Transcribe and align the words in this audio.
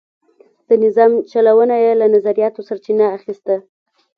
د 0.67 0.69
نظام 0.83 1.11
چلونه 1.31 1.75
یې 1.83 1.91
له 1.99 2.05
نظریاتو 2.15 2.65
سرچینه 2.67 3.05
اخیسته. 3.17 3.55